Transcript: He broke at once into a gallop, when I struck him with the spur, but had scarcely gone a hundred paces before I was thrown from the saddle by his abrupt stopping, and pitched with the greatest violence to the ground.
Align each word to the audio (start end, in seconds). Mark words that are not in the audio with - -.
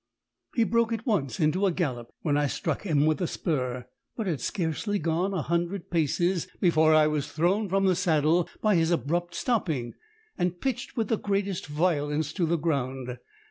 He 0.55 0.63
broke 0.63 0.91
at 0.93 1.05
once 1.05 1.39
into 1.39 1.67
a 1.67 1.71
gallop, 1.71 2.11
when 2.23 2.35
I 2.35 2.47
struck 2.47 2.81
him 2.87 3.05
with 3.05 3.19
the 3.19 3.27
spur, 3.27 3.85
but 4.17 4.25
had 4.25 4.41
scarcely 4.41 4.97
gone 4.97 5.31
a 5.31 5.43
hundred 5.43 5.91
paces 5.91 6.47
before 6.59 6.95
I 6.95 7.05
was 7.05 7.31
thrown 7.31 7.69
from 7.69 7.85
the 7.85 7.95
saddle 7.95 8.49
by 8.63 8.73
his 8.77 8.89
abrupt 8.89 9.35
stopping, 9.35 9.93
and 10.39 10.59
pitched 10.59 10.97
with 10.97 11.09
the 11.09 11.19
greatest 11.19 11.67
violence 11.67 12.33
to 12.33 12.47
the 12.47 12.57
ground. 12.57 13.19